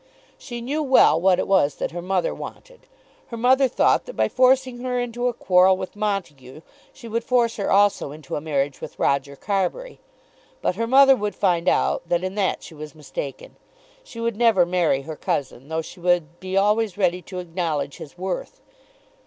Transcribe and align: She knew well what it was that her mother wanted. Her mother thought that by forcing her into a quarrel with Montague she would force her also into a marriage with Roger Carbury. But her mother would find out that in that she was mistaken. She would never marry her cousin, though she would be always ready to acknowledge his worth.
She 0.39 0.61
knew 0.61 0.81
well 0.81 1.21
what 1.21 1.37
it 1.37 1.47
was 1.47 1.75
that 1.75 1.91
her 1.91 2.01
mother 2.01 2.33
wanted. 2.33 2.87
Her 3.27 3.37
mother 3.37 3.67
thought 3.67 4.05
that 4.07 4.15
by 4.15 4.29
forcing 4.29 4.79
her 4.79 4.99
into 4.99 5.27
a 5.27 5.33
quarrel 5.35 5.77
with 5.77 5.95
Montague 5.95 6.61
she 6.91 7.07
would 7.07 7.23
force 7.23 7.57
her 7.57 7.69
also 7.69 8.11
into 8.11 8.35
a 8.35 8.41
marriage 8.41 8.81
with 8.81 8.97
Roger 8.97 9.35
Carbury. 9.35 9.99
But 10.59 10.73
her 10.73 10.87
mother 10.87 11.15
would 11.15 11.35
find 11.35 11.69
out 11.69 12.09
that 12.09 12.23
in 12.23 12.33
that 12.33 12.63
she 12.63 12.73
was 12.73 12.95
mistaken. 12.95 13.57
She 14.03 14.19
would 14.19 14.37
never 14.37 14.65
marry 14.65 15.03
her 15.03 15.15
cousin, 15.15 15.67
though 15.69 15.83
she 15.83 15.99
would 15.99 16.39
be 16.39 16.57
always 16.57 16.97
ready 16.97 17.21
to 17.21 17.37
acknowledge 17.37 17.97
his 17.97 18.17
worth. 18.17 18.59